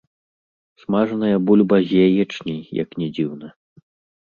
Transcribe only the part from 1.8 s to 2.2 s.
з